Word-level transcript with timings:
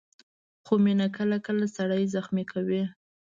خو 0.65 0.73
مینه 0.83 1.07
کله 1.17 1.37
کله 1.45 1.65
سړی 1.77 2.03
زخمي 2.15 2.45
کوي. 2.51 2.83